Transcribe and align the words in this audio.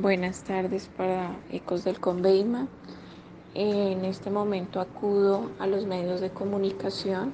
Buenas 0.00 0.44
tardes 0.44 0.88
para 0.96 1.34
Ecos 1.50 1.82
del 1.82 1.98
Conveima. 1.98 2.68
En 3.54 4.04
este 4.04 4.30
momento 4.30 4.80
acudo 4.80 5.50
a 5.58 5.66
los 5.66 5.86
medios 5.86 6.20
de 6.20 6.30
comunicación. 6.30 7.32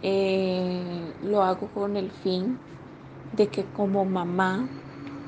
Eh, 0.00 1.12
lo 1.22 1.42
hago 1.42 1.68
con 1.74 1.98
el 1.98 2.10
fin 2.10 2.58
de 3.36 3.48
que 3.48 3.66
como 3.66 4.06
mamá 4.06 4.66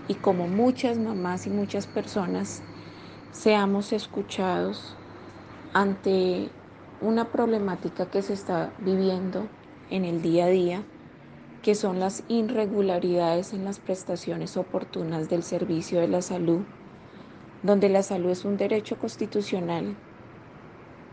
y 0.09 0.15
como 0.15 0.49
muchas 0.49 0.97
mamás 0.97 1.47
y 1.47 1.51
muchas 1.51 1.87
personas 1.87 2.63
seamos 3.31 3.93
escuchados 3.93 4.97
ante 5.75 6.49
una 7.03 7.27
problemática 7.27 8.07
que 8.07 8.23
se 8.23 8.33
está 8.33 8.73
viviendo 8.79 9.47
en 9.91 10.07
el 10.07 10.23
día 10.23 10.47
a 10.47 10.49
día 10.49 10.83
que 11.63 11.75
son 11.75 11.99
las 12.01 12.23
irregularidades 12.29 13.53
en 13.53 13.65
las 13.65 13.79
prestaciones 13.79 14.57
oportunas 14.57 15.29
del 15.29 15.43
servicio 15.43 16.01
de 16.01 16.09
la 16.09 16.23
salud, 16.23 16.61
donde 17.63 17.89
la 17.89 18.03
salud 18.03 18.31
es 18.31 18.45
un 18.45 18.57
derecho 18.57 18.99
constitucional 18.99 19.97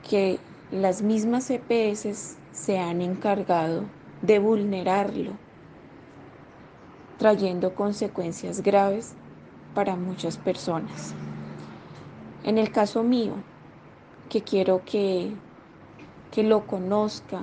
que 0.08 0.40
las 0.72 1.02
mismas 1.02 1.50
EPS 1.50 2.38
se 2.52 2.80
han 2.80 3.02
encargado 3.02 3.84
de 4.22 4.40
vulnerarlo, 4.40 5.32
trayendo 7.18 7.74
consecuencias 7.74 8.62
graves 8.62 9.16
para 9.74 9.96
muchas 9.96 10.38
personas. 10.38 11.14
En 12.44 12.58
el 12.58 12.72
caso 12.72 13.04
mío, 13.04 13.34
que 14.30 14.42
quiero 14.42 14.84
que, 14.86 15.32
que 16.32 16.44
lo 16.44 16.68
conozca 16.68 17.42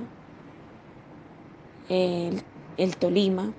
el 1.88 2.42
el 2.76 2.96
Tolima 2.96 3.52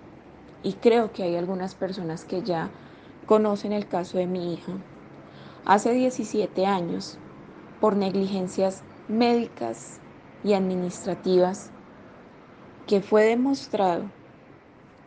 y 0.64 0.74
creo 0.74 1.12
que 1.12 1.24
hay 1.24 1.36
algunas 1.36 1.76
personas 1.76 2.26
que 2.26 2.42
ya 2.42 2.70
conocen 3.26 3.74
el 3.74 3.88
caso 3.88 4.18
de 4.18 4.28
mi 4.28 4.54
hija. 4.54 4.74
Hace 5.66 5.94
17 5.94 6.66
años, 6.66 7.18
por 7.80 7.96
negligencias 7.96 8.84
médicas 9.08 10.00
y 10.44 10.54
administrativas, 10.54 11.70
que 12.88 13.02
fue 13.02 13.24
demostrado 13.24 14.06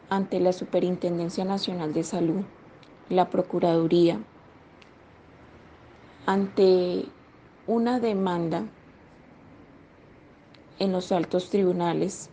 ante 0.09 0.41
la 0.41 0.53
Superintendencia 0.53 1.45
Nacional 1.45 1.93
de 1.93 2.05
Salud, 2.05 2.43
la 3.09 3.29
Procuraduría, 3.29 4.19
ante 6.27 7.05
una 7.67 8.01
demanda 8.01 8.65
en 10.79 10.93
los 10.93 11.13
altos 11.13 11.51
tribunales 11.51 12.31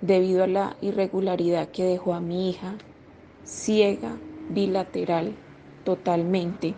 debido 0.00 0.44
a 0.44 0.46
la 0.46 0.76
irregularidad 0.80 1.68
que 1.68 1.84
dejó 1.84 2.14
a 2.14 2.20
mi 2.20 2.50
hija 2.50 2.74
ciega, 3.46 4.16
bilateral, 4.50 5.34
totalmente, 5.84 6.74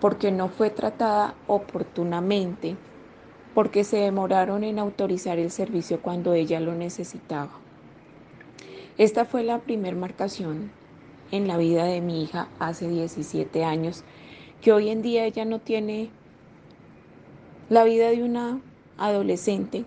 porque 0.00 0.30
no 0.30 0.48
fue 0.48 0.70
tratada 0.70 1.34
oportunamente, 1.48 2.76
porque 3.54 3.82
se 3.82 3.96
demoraron 3.96 4.62
en 4.62 4.78
autorizar 4.78 5.38
el 5.38 5.50
servicio 5.50 6.00
cuando 6.00 6.34
ella 6.34 6.60
lo 6.60 6.74
necesitaba. 6.74 7.50
Esta 8.96 9.24
fue 9.24 9.42
la 9.42 9.58
primera 9.58 9.96
marcación 9.96 10.70
en 11.32 11.48
la 11.48 11.56
vida 11.56 11.84
de 11.84 12.00
mi 12.00 12.22
hija 12.22 12.48
hace 12.58 12.88
17 12.88 13.64
años, 13.64 14.04
que 14.62 14.72
hoy 14.72 14.88
en 14.88 15.02
día 15.02 15.24
ella 15.24 15.44
no 15.44 15.58
tiene 15.58 16.10
la 17.68 17.82
vida 17.84 18.10
de 18.10 18.22
una 18.22 18.60
adolescente 18.96 19.84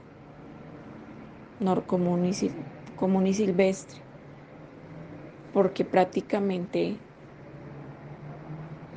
común 1.85 2.25
y, 2.25 3.33
silvestre, 3.33 3.99
porque 5.53 5.83
prácticamente 5.83 6.95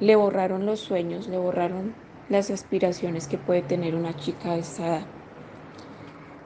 le 0.00 0.16
borraron 0.16 0.66
los 0.66 0.80
sueños, 0.80 1.28
le 1.28 1.38
borraron 1.38 1.94
las 2.28 2.50
aspiraciones 2.50 3.26
que 3.28 3.38
puede 3.38 3.62
tener 3.62 3.94
una 3.94 4.16
chica 4.16 4.54
de 4.54 4.60
esa 4.60 4.86
edad. 4.86 5.06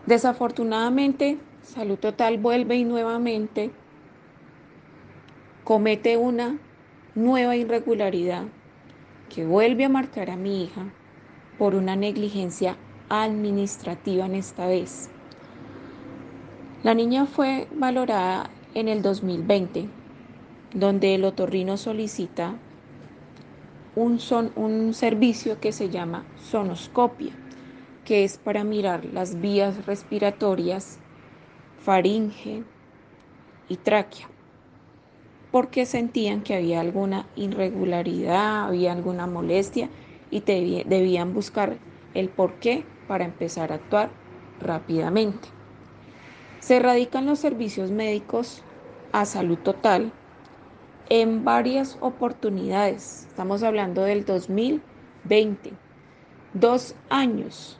Desafortunadamente, 0.07 1.39
Salud 1.63 1.99
Total 1.99 2.39
vuelve 2.39 2.77
y 2.77 2.85
nuevamente 2.85 3.71
comete 5.65 6.17
una 6.17 6.59
nueva 7.15 7.57
irregularidad 7.57 8.45
que 9.35 9.45
vuelve 9.45 9.85
a 9.85 9.89
marcar 9.89 10.31
a 10.31 10.37
mi 10.37 10.63
hija 10.63 10.85
por 11.59 11.75
una 11.75 11.97
negligencia 11.97 12.77
administrativa 13.09 14.27
en 14.27 14.37
esta 14.37 14.67
vez. 14.67 15.11
La 16.83 16.95
niña 16.95 17.25
fue 17.25 17.67
valorada 17.75 18.51
en 18.75 18.89
el 18.89 19.01
2020, 19.03 19.89
donde 20.75 21.15
el 21.15 21.25
otorrino 21.25 21.79
solicita 21.79 22.55
un, 23.97 24.21
son, 24.21 24.53
un 24.57 24.93
servicio 24.93 25.59
que 25.59 25.73
se 25.73 25.89
llama 25.89 26.25
sonoscopia, 26.37 27.33
que 28.05 28.25
es 28.25 28.37
para 28.37 28.63
mirar 28.63 29.07
las 29.07 29.41
vías 29.41 29.87
respiratorias, 29.87 30.99
faringe 31.83 32.63
y 33.71 33.77
tráquea, 33.77 34.29
porque 35.51 35.87
sentían 35.87 36.43
que 36.43 36.55
había 36.55 36.83
alguna 36.83 37.27
irregularidad, 37.37 38.67
había 38.67 38.93
alguna 38.93 39.27
molestia 39.27 39.89
y 40.31 40.41
debían 40.41 41.33
buscar 41.33 41.79
el 42.13 42.29
porqué 42.29 42.85
para 43.09 43.25
empezar 43.25 43.73
a 43.73 43.77
actuar 43.77 44.11
rápidamente. 44.61 45.56
Se 46.67 46.81
radican 46.81 47.27
los 47.27 47.39
servicios 47.39 47.93
médicos 47.93 48.61
a 49.13 49.25
salud 49.25 49.57
total 49.57 50.11
en 51.09 51.45
varias 51.45 51.97
oportunidades. 52.01 53.27
Estamos 53.29 53.63
hablando 53.63 54.03
del 54.03 54.25
2020. 54.25 55.71
Dos 56.55 56.97
años 57.09 57.79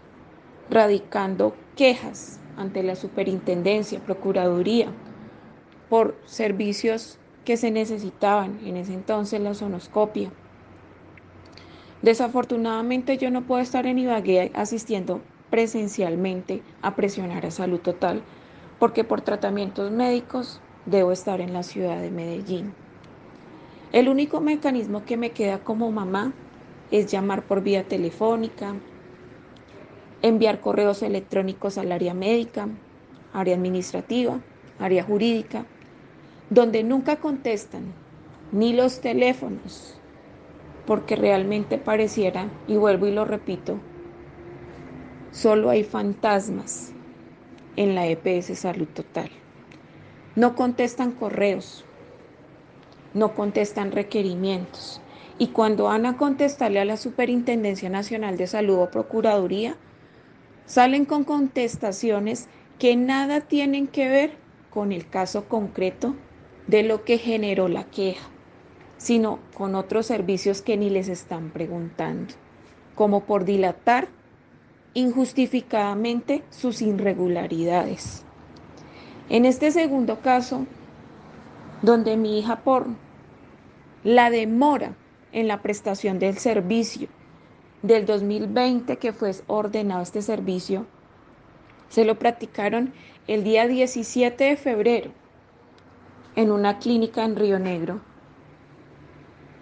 radicando 0.71 1.57
quejas 1.75 2.39
ante 2.57 2.85
la 2.85 2.95
superintendencia, 2.95 3.99
procuraduría, 3.99 4.87
por 5.89 6.17
servicios 6.25 7.19
que 7.45 7.57
se 7.57 7.73
necesitaban 7.73 8.61
en 8.65 8.77
ese 8.77 8.95
entonces 8.95 9.41
la 9.41 9.55
sonoscopia. 9.55 10.31
Desafortunadamente 12.03 13.19
yo 13.19 13.33
no 13.33 13.43
puedo 13.49 13.63
estar 13.63 13.85
en 13.85 13.99
Ibagué 13.99 14.53
asistiendo 14.55 15.23
presencialmente 15.51 16.63
a 16.83 16.95
presionar 16.95 17.47
a 17.47 17.51
salud 17.51 17.81
total 17.81 18.23
porque 18.79 19.05
por 19.05 19.21
tratamientos 19.23 19.91
médicos 19.91 20.61
debo 20.85 21.13
estar 21.13 21.41
en 21.41 21.53
la 21.53 21.63
ciudad 21.63 22.01
de 22.01 22.11
Medellín. 22.11 22.73
El 23.93 24.09
único 24.09 24.41
mecanismo 24.41 25.05
que 25.05 25.17
me 25.17 25.31
queda 25.31 25.59
como 25.59 25.91
mamá 25.91 26.33
es 26.91 27.11
llamar 27.11 27.43
por 27.43 27.63
vía 27.63 27.85
telefónica, 27.85 28.75
enviar 30.23 30.61
correos 30.61 31.03
electrónicos 31.03 31.79
al 31.79 31.93
área 31.93 32.15
médica, 32.15 32.69
área 33.33 33.55
administrativa, 33.55 34.39
área 34.79 35.03
jurídica, 35.03 35.65
donde 36.51 36.83
nunca 36.83 37.17
contestan 37.17 37.83
ni 38.53 38.73
los 38.73 39.01
teléfonos, 39.01 39.95
porque 40.87 41.17
realmente 41.17 41.79
pareciera, 41.79 42.49
y 42.69 42.77
vuelvo 42.77 43.07
y 43.07 43.13
lo 43.13 43.25
repito, 43.25 43.79
solo 45.33 45.71
hay 45.71 45.83
fantasmas 45.83 46.96
en 47.77 47.95
la 47.95 48.07
EPS 48.07 48.59
Salud 48.59 48.89
Total. 48.89 49.31
No 50.35 50.55
contestan 50.55 51.13
correos, 51.13 51.85
no 53.15 53.35
contestan 53.35 53.93
requerimientos. 53.93 55.01
Y 55.39 55.49
cuando 55.49 55.85
van 55.85 56.07
a 56.07 56.17
contestarle 56.17 56.81
a 56.81 56.85
la 56.85 56.97
Superintendencia 56.97 57.89
Nacional 57.89 58.37
de 58.37 58.47
Salud 58.47 58.79
o 58.79 58.91
Procuraduría, 58.91 59.77
salen 60.65 61.05
con 61.05 61.25
contestaciones 61.25 62.49
que 62.79 62.97
nada 62.97 63.41
tienen 63.41 63.87
que 63.87 64.09
ver 64.09 64.33
con 64.71 64.93
el 64.93 65.09
caso 65.09 65.49
concreto 65.49 66.15
de 66.67 66.83
lo 66.83 67.05
que 67.05 67.19
generó 67.19 67.69
la 67.69 67.85
queja, 67.85 68.29
sino 68.99 69.39
con 69.55 69.75
otros 69.75 70.07
servicios 70.07 70.63
que 70.63 70.77
ni 70.77 70.91
les 70.91 71.09
están 71.09 71.51
preguntando, 71.51 72.35
como 72.95 73.25
por 73.25 73.45
dilatar 73.45 74.09
injustificadamente 74.97 76.43
sus 76.49 76.81
irregularidades. 76.81 78.25
En 79.29 79.45
este 79.45 79.71
segundo 79.71 80.21
caso, 80.21 80.67
donde 81.83 82.17
mi 82.17 82.39
hija 82.39 82.63
por 82.63 82.87
la 84.05 84.31
demora 84.31 84.97
en 85.33 85.49
la 85.49 85.61
prestación 85.61 86.19
del 86.19 86.39
servicio 86.39 87.09
del 87.83 88.07
2020 88.07 88.97
que 88.97 89.13
fue 89.13 89.33
ordenado 89.49 90.01
este 90.01 90.23
servicio, 90.23 90.87
se 91.91 92.07
lo 92.07 92.19
practicaron 92.19 92.95
el 93.27 93.45
día 93.45 93.69
17 93.69 94.45
de 94.45 94.57
febrero 94.57 95.11
en 96.37 96.51
una 96.51 96.79
clínica 96.79 97.23
en 97.23 97.37
Río 97.37 97.59
Negro, 97.59 98.01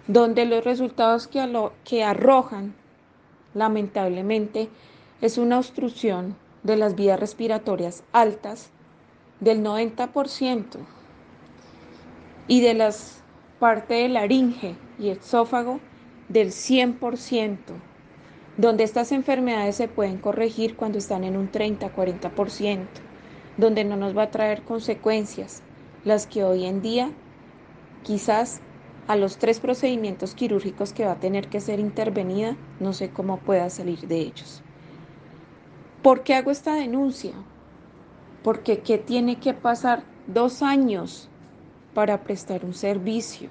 donde 0.07 0.45
los 0.45 0.63
resultados 0.63 1.27
que, 1.27 1.69
que 1.83 2.05
arrojan 2.05 2.73
lamentablemente 3.53 4.69
es 5.21 5.37
una 5.37 5.57
obstrucción 5.57 6.35
de 6.63 6.77
las 6.77 6.95
vías 6.95 7.19
respiratorias 7.19 8.03
altas 8.11 8.69
del 9.39 9.63
90% 9.63 10.77
y 12.47 12.61
de 12.61 12.73
las 12.73 13.23
parte 13.59 13.93
de 13.95 14.09
laringe 14.09 14.75
y 14.99 15.09
esófago 15.09 15.79
del 16.27 16.49
100%, 16.49 17.57
donde 18.57 18.83
estas 18.83 19.11
enfermedades 19.11 19.75
se 19.75 19.87
pueden 19.87 20.17
corregir 20.17 20.75
cuando 20.75 20.97
están 20.97 21.23
en 21.23 21.37
un 21.37 21.51
30-40%, 21.51 22.87
donde 23.57 23.83
no 23.85 23.95
nos 23.95 24.17
va 24.17 24.23
a 24.23 24.31
traer 24.31 24.63
consecuencias, 24.63 25.61
las 26.03 26.27
que 26.27 26.43
hoy 26.43 26.65
en 26.65 26.81
día 26.81 27.11
quizás 28.03 28.61
a 29.07 29.15
los 29.15 29.37
tres 29.37 29.59
procedimientos 29.59 30.35
quirúrgicos 30.35 30.93
que 30.93 31.05
va 31.05 31.13
a 31.13 31.19
tener 31.19 31.47
que 31.47 31.61
ser 31.61 31.79
intervenida, 31.79 32.57
no 32.79 32.93
sé 32.93 33.09
cómo 33.09 33.37
pueda 33.37 33.69
salir 33.69 34.07
de 34.07 34.17
ellos. 34.17 34.64
¿Por 36.05 36.21
qué 36.21 36.35
hago 36.35 36.51
esta 36.51 36.75
denuncia? 36.75 37.31
Porque 38.43 38.81
¿qué 38.81 38.99
tiene 38.99 39.39
que 39.39 39.55
pasar 39.55 40.03
dos 40.27 40.61
años 40.61 41.29
para 41.95 42.21
prestar 42.21 42.63
un 42.63 42.75
servicio? 42.75 43.49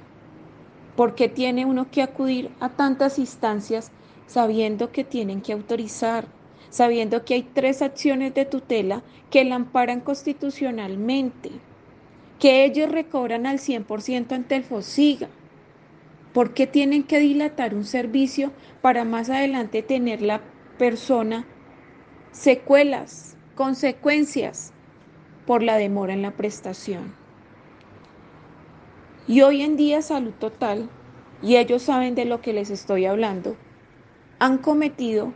¿Por 0.94 1.16
qué 1.16 1.28
tiene 1.28 1.66
uno 1.66 1.90
que 1.90 2.00
acudir 2.00 2.52
a 2.60 2.68
tantas 2.68 3.18
instancias 3.18 3.90
sabiendo 4.28 4.92
que 4.92 5.02
tienen 5.02 5.40
que 5.40 5.52
autorizar, 5.52 6.26
sabiendo 6.70 7.24
que 7.24 7.34
hay 7.34 7.42
tres 7.42 7.82
acciones 7.82 8.32
de 8.34 8.44
tutela 8.44 9.02
que 9.30 9.44
la 9.44 9.56
amparan 9.56 10.00
constitucionalmente, 10.00 11.50
que 12.38 12.64
ellos 12.64 12.88
recobran 12.88 13.46
al 13.46 13.58
100% 13.58 14.30
ante 14.30 14.54
el 14.54 14.62
FOSIGA? 14.62 15.28
¿Por 16.32 16.54
qué 16.54 16.68
tienen 16.68 17.02
que 17.02 17.18
dilatar 17.18 17.74
un 17.74 17.84
servicio 17.84 18.52
para 18.80 19.04
más 19.04 19.28
adelante 19.28 19.82
tener 19.82 20.22
la 20.22 20.40
persona 20.78 21.48
secuelas, 22.34 23.36
consecuencias 23.54 24.72
por 25.46 25.62
la 25.62 25.76
demora 25.76 26.12
en 26.12 26.22
la 26.22 26.32
prestación? 26.32 27.14
Y 29.26 29.40
hoy 29.42 29.62
en 29.62 29.76
día 29.76 30.02
Salud 30.02 30.32
Total, 30.32 30.90
y 31.42 31.56
ellos 31.56 31.82
saben 31.82 32.14
de 32.14 32.25
lo 32.25 32.40
que 32.40 32.52
les 32.52 32.70
estoy 32.70 33.06
hablando, 33.06 33.56
han 34.40 34.58
cometido 34.58 35.32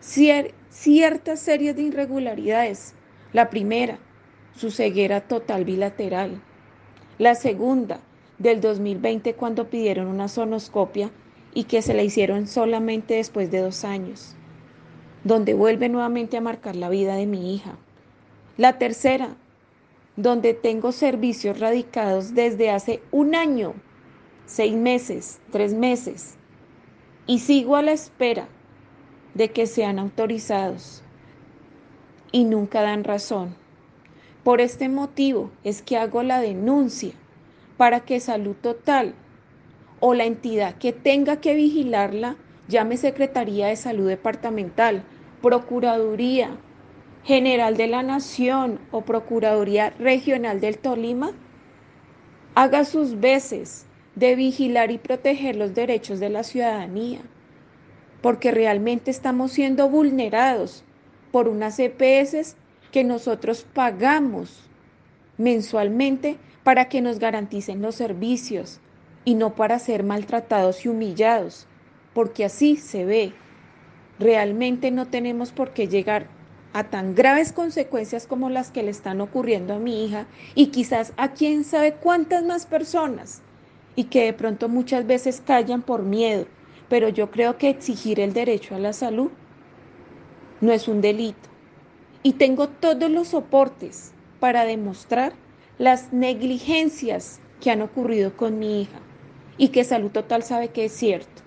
ciertas 0.00 1.40
series 1.40 1.76
de 1.76 1.82
irregularidades. 1.82 2.94
La 3.32 3.48
primera, 3.48 3.98
su 4.56 4.70
ceguera 4.70 5.22
total 5.22 5.64
bilateral. 5.64 6.42
La 7.18 7.34
segunda, 7.34 8.00
del 8.38 8.60
2020 8.60 9.34
cuando 9.34 9.70
pidieron 9.70 10.08
una 10.08 10.26
sonoscopia 10.26 11.10
y 11.54 11.64
que 11.64 11.82
se 11.82 11.94
la 11.94 12.02
hicieron 12.02 12.48
solamente 12.48 13.14
después 13.14 13.50
de 13.50 13.60
dos 13.60 13.84
años, 13.84 14.34
donde 15.24 15.54
vuelve 15.54 15.88
nuevamente 15.88 16.36
a 16.36 16.40
marcar 16.40 16.76
la 16.76 16.88
vida 16.88 17.14
de 17.14 17.26
mi 17.26 17.54
hija. 17.54 17.76
La 18.56 18.78
tercera, 18.78 19.36
donde 20.16 20.54
tengo 20.54 20.92
servicios 20.92 21.58
radicados 21.58 22.34
desde 22.34 22.70
hace 22.70 23.02
un 23.10 23.34
año, 23.34 23.74
seis 24.46 24.74
meses, 24.74 25.40
tres 25.50 25.72
meses, 25.72 26.36
y 27.26 27.38
sigo 27.38 27.76
a 27.76 27.82
la 27.82 27.92
espera 27.92 28.48
de 29.34 29.50
que 29.50 29.66
sean 29.66 29.98
autorizados 29.98 31.02
y 32.32 32.44
nunca 32.44 32.82
dan 32.82 33.04
razón. 33.04 33.54
Por 34.44 34.60
este 34.60 34.88
motivo 34.88 35.50
es 35.62 35.82
que 35.82 35.96
hago 35.96 36.22
la 36.22 36.40
denuncia 36.40 37.12
para 37.76 38.00
que 38.00 38.20
Salud 38.20 38.56
Total 38.60 39.14
o 40.00 40.14
la 40.14 40.24
entidad 40.24 40.74
que 40.76 40.92
tenga 40.92 41.40
que 41.40 41.54
vigilarla, 41.54 42.36
llame 42.68 42.96
Secretaría 42.96 43.68
de 43.68 43.76
Salud 43.76 44.08
Departamental, 44.08 45.04
Procuraduría 45.42 46.56
General 47.24 47.76
de 47.76 47.88
la 47.88 48.02
Nación 48.02 48.78
o 48.90 49.02
Procuraduría 49.02 49.90
Regional 49.98 50.60
del 50.60 50.78
Tolima, 50.78 51.32
haga 52.54 52.84
sus 52.84 53.20
veces 53.20 53.86
de 54.14 54.36
vigilar 54.36 54.90
y 54.90 54.98
proteger 54.98 55.56
los 55.56 55.74
derechos 55.74 56.20
de 56.20 56.30
la 56.30 56.42
ciudadanía, 56.42 57.20
porque 58.20 58.50
realmente 58.50 59.10
estamos 59.10 59.52
siendo 59.52 59.88
vulnerados 59.88 60.84
por 61.30 61.48
unas 61.48 61.78
EPS 61.78 62.56
que 62.90 63.04
nosotros 63.04 63.66
pagamos 63.72 64.68
mensualmente 65.38 66.38
para 66.62 66.88
que 66.88 67.00
nos 67.00 67.18
garanticen 67.18 67.82
los 67.82 67.96
servicios 67.96 68.80
y 69.24 69.34
no 69.34 69.54
para 69.54 69.78
ser 69.78 70.04
maltratados 70.04 70.84
y 70.84 70.88
humillados, 70.88 71.66
porque 72.14 72.44
así 72.44 72.76
se 72.76 73.04
ve. 73.04 73.32
Realmente 74.22 74.92
no 74.92 75.06
tenemos 75.06 75.50
por 75.50 75.72
qué 75.72 75.88
llegar 75.88 76.28
a 76.72 76.84
tan 76.84 77.16
graves 77.16 77.52
consecuencias 77.52 78.28
como 78.28 78.50
las 78.50 78.70
que 78.70 78.84
le 78.84 78.92
están 78.92 79.20
ocurriendo 79.20 79.74
a 79.74 79.80
mi 79.80 80.04
hija 80.04 80.26
y 80.54 80.68
quizás 80.68 81.12
a 81.16 81.32
quién 81.32 81.64
sabe 81.64 81.94
cuántas 81.94 82.44
más 82.44 82.66
personas 82.66 83.42
y 83.96 84.04
que 84.04 84.26
de 84.26 84.32
pronto 84.32 84.68
muchas 84.68 85.08
veces 85.08 85.42
callan 85.44 85.82
por 85.82 86.04
miedo, 86.04 86.46
pero 86.88 87.08
yo 87.08 87.32
creo 87.32 87.58
que 87.58 87.68
exigir 87.68 88.20
el 88.20 88.32
derecho 88.32 88.76
a 88.76 88.78
la 88.78 88.92
salud 88.92 89.30
no 90.60 90.70
es 90.70 90.86
un 90.86 91.00
delito. 91.00 91.48
Y 92.22 92.34
tengo 92.34 92.68
todos 92.68 93.10
los 93.10 93.28
soportes 93.28 94.12
para 94.38 94.64
demostrar 94.64 95.32
las 95.78 96.12
negligencias 96.12 97.40
que 97.60 97.72
han 97.72 97.82
ocurrido 97.82 98.36
con 98.36 98.60
mi 98.60 98.82
hija 98.82 99.00
y 99.58 99.68
que 99.68 99.82
Salud 99.82 100.12
Total 100.12 100.44
sabe 100.44 100.68
que 100.68 100.84
es 100.84 100.92
cierto. 100.92 101.42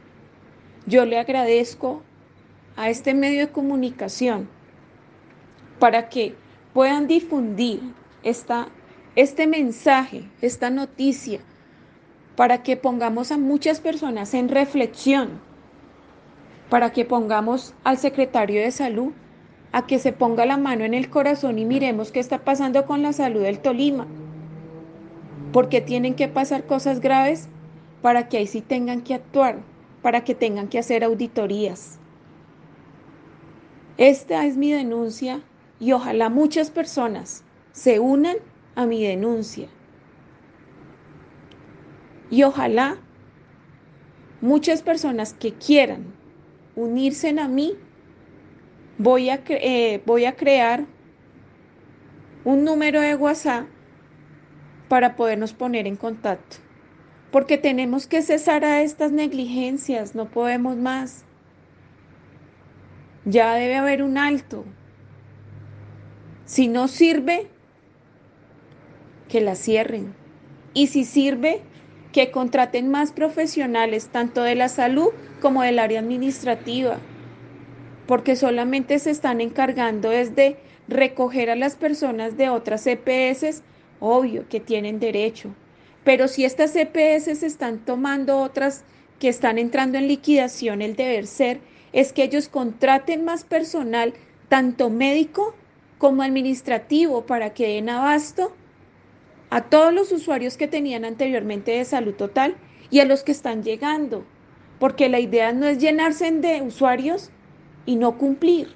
Yo 0.85 1.05
le 1.05 1.17
agradezco 1.17 2.03
a 2.75 2.89
este 2.89 3.13
medio 3.13 3.39
de 3.39 3.51
comunicación 3.51 4.49
para 5.79 6.09
que 6.09 6.35
puedan 6.73 7.07
difundir 7.07 7.81
esta, 8.23 8.67
este 9.15 9.47
mensaje, 9.47 10.29
esta 10.41 10.69
noticia, 10.69 11.39
para 12.35 12.63
que 12.63 12.75
pongamos 12.75 13.31
a 13.31 13.37
muchas 13.37 13.79
personas 13.79 14.33
en 14.33 14.49
reflexión, 14.49 15.39
para 16.69 16.91
que 16.91 17.05
pongamos 17.05 17.73
al 17.83 17.97
secretario 17.97 18.61
de 18.61 18.71
salud 18.71 19.13
a 19.71 19.85
que 19.85 19.99
se 19.99 20.13
ponga 20.13 20.45
la 20.45 20.55
mano 20.55 20.85
en 20.85 20.93
el 20.93 21.09
corazón 21.09 21.59
y 21.59 21.65
miremos 21.65 22.13
qué 22.13 22.21
está 22.21 22.45
pasando 22.45 22.85
con 22.85 23.01
la 23.01 23.11
salud 23.11 23.41
del 23.41 23.59
Tolima. 23.59 24.07
Porque 25.51 25.81
tienen 25.81 26.15
que 26.15 26.29
pasar 26.29 26.65
cosas 26.65 27.01
graves 27.01 27.49
para 28.01 28.29
que 28.29 28.37
ahí 28.37 28.47
sí 28.47 28.61
tengan 28.61 29.01
que 29.01 29.13
actuar, 29.13 29.57
para 30.01 30.23
que 30.23 30.33
tengan 30.33 30.69
que 30.69 30.79
hacer 30.79 31.03
auditorías. 31.03 31.99
Esta 33.97 34.45
es 34.45 34.57
mi 34.57 34.71
denuncia 34.71 35.41
y 35.79 35.93
ojalá 35.93 36.29
muchas 36.29 36.69
personas 36.69 37.43
se 37.71 37.99
unan 37.99 38.37
a 38.75 38.85
mi 38.85 39.03
denuncia. 39.03 39.69
Y 42.29 42.43
ojalá 42.43 42.97
muchas 44.41 44.81
personas 44.81 45.33
que 45.33 45.53
quieran 45.53 46.13
unirse 46.75 47.29
a 47.39 47.47
mí 47.47 47.75
voy 48.97 49.29
a, 49.29 49.41
eh, 49.47 50.01
voy 50.05 50.25
a 50.25 50.35
crear 50.35 50.85
un 52.43 52.63
número 52.63 53.01
de 53.01 53.15
WhatsApp 53.15 53.65
para 54.87 55.15
podernos 55.15 55.53
poner 55.53 55.87
en 55.87 55.95
contacto. 55.95 56.57
Porque 57.31 57.57
tenemos 57.57 58.07
que 58.07 58.21
cesar 58.21 58.63
a 58.63 58.81
estas 58.81 59.11
negligencias, 59.11 60.15
no 60.15 60.29
podemos 60.29 60.77
más. 60.77 61.25
Ya 63.25 63.53
debe 63.55 63.75
haber 63.75 64.03
un 64.03 64.17
alto. 64.17 64.65
Si 66.45 66.67
no 66.67 66.87
sirve, 66.87 67.47
que 69.27 69.41
la 69.41 69.55
cierren. 69.55 70.13
Y 70.73 70.87
si 70.87 71.05
sirve, 71.05 71.61
que 72.11 72.31
contraten 72.31 72.89
más 72.89 73.11
profesionales, 73.11 74.09
tanto 74.09 74.43
de 74.43 74.55
la 74.55 74.69
salud 74.69 75.09
como 75.41 75.63
del 75.63 75.79
área 75.79 75.99
administrativa 75.99 76.97
porque 78.07 78.35
solamente 78.35 78.99
se 78.99 79.11
están 79.11 79.41
encargando 79.41 80.11
es 80.11 80.35
de 80.35 80.57
recoger 80.87 81.49
a 81.49 81.55
las 81.55 81.75
personas 81.75 82.37
de 82.37 82.49
otras 82.49 82.85
EPS, 82.85 83.63
obvio 83.99 84.47
que 84.47 84.59
tienen 84.59 84.99
derecho, 84.99 85.55
pero 86.03 86.27
si 86.27 86.45
estas 86.45 86.75
EPS 86.75 87.43
están 87.43 87.79
tomando 87.79 88.37
otras 88.37 88.83
que 89.19 89.29
están 89.29 89.57
entrando 89.57 89.97
en 89.97 90.07
liquidación, 90.07 90.81
el 90.81 90.95
deber 90.95 91.25
ser 91.25 91.59
es 91.95 92.13
que 92.13 92.23
ellos 92.23 92.47
contraten 92.47 93.25
más 93.25 93.43
personal, 93.43 94.13
tanto 94.47 94.91
médico 94.91 95.55
como 95.97 96.21
administrativo, 96.21 97.25
para 97.25 97.55
que 97.55 97.69
den 97.69 97.89
abasto 97.89 98.55
a 99.49 99.61
todos 99.61 99.91
los 99.91 100.11
usuarios 100.11 100.57
que 100.57 100.67
tenían 100.67 101.05
anteriormente 101.05 101.71
de 101.71 101.85
salud 101.85 102.13
total 102.13 102.55
y 102.91 102.99
a 102.99 103.05
los 103.05 103.23
que 103.23 103.31
están 103.31 103.63
llegando, 103.63 104.23
porque 104.77 105.09
la 105.09 105.19
idea 105.19 105.53
no 105.53 105.65
es 105.65 105.79
llenarse 105.79 106.29
de 106.29 106.61
usuarios, 106.61 107.31
y 107.85 107.95
no 107.95 108.17
cumplir. 108.17 108.67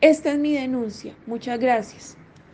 Esta 0.00 0.32
es 0.32 0.38
mi 0.38 0.52
denuncia. 0.52 1.14
Muchas 1.26 1.58
gracias. 1.58 2.16